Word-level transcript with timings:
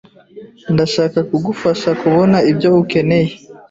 Ndashaka 0.73 1.19
kugufasha 1.29 1.89
kubona 2.01 2.37
ibyo 2.51 2.69
ukeneye. 2.81 3.31